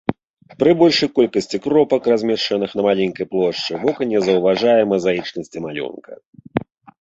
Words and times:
Пры 0.61 0.71
большай 0.79 1.09
колькасці 1.17 1.59
кропак, 1.65 2.01
размешчаных 2.11 2.69
на 2.79 2.85
маленькай 2.87 3.29
плошчы, 3.35 3.73
вока 3.85 4.01
не 4.15 4.19
заўважае 4.29 4.75
мазаічнасці 4.95 5.57
малюнка. 5.69 6.11